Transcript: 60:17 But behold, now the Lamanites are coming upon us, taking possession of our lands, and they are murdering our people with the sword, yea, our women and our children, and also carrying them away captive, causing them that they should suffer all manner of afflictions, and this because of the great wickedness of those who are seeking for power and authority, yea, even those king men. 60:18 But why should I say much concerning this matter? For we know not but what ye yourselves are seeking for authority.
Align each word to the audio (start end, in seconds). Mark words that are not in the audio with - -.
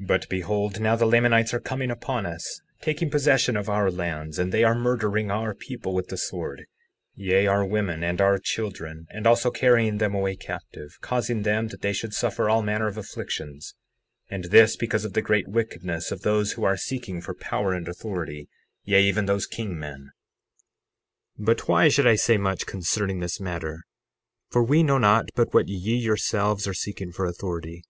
60:17 0.00 0.06
But 0.06 0.28
behold, 0.30 0.80
now 0.80 0.96
the 0.96 1.04
Lamanites 1.04 1.52
are 1.52 1.60
coming 1.60 1.90
upon 1.90 2.24
us, 2.24 2.62
taking 2.80 3.10
possession 3.10 3.58
of 3.58 3.68
our 3.68 3.90
lands, 3.90 4.38
and 4.38 4.52
they 4.52 4.64
are 4.64 4.74
murdering 4.74 5.30
our 5.30 5.54
people 5.54 5.92
with 5.92 6.08
the 6.08 6.16
sword, 6.16 6.64
yea, 7.14 7.46
our 7.46 7.62
women 7.62 8.02
and 8.02 8.22
our 8.22 8.38
children, 8.38 9.06
and 9.10 9.26
also 9.26 9.50
carrying 9.50 9.98
them 9.98 10.14
away 10.14 10.34
captive, 10.34 10.96
causing 11.02 11.42
them 11.42 11.68
that 11.68 11.82
they 11.82 11.92
should 11.92 12.14
suffer 12.14 12.48
all 12.48 12.62
manner 12.62 12.86
of 12.86 12.96
afflictions, 12.96 13.74
and 14.30 14.44
this 14.44 14.76
because 14.76 15.04
of 15.04 15.12
the 15.12 15.20
great 15.20 15.46
wickedness 15.46 16.10
of 16.10 16.22
those 16.22 16.52
who 16.52 16.64
are 16.64 16.78
seeking 16.78 17.20
for 17.20 17.34
power 17.34 17.74
and 17.74 17.86
authority, 17.86 18.48
yea, 18.84 19.02
even 19.02 19.26
those 19.26 19.46
king 19.46 19.78
men. 19.78 20.10
60:18 21.38 21.44
But 21.44 21.68
why 21.68 21.88
should 21.90 22.06
I 22.06 22.14
say 22.14 22.38
much 22.38 22.64
concerning 22.64 23.20
this 23.20 23.38
matter? 23.38 23.82
For 24.48 24.62
we 24.64 24.82
know 24.82 24.96
not 24.96 25.26
but 25.34 25.52
what 25.52 25.68
ye 25.68 25.96
yourselves 25.98 26.66
are 26.66 26.72
seeking 26.72 27.12
for 27.12 27.26
authority. 27.26 27.84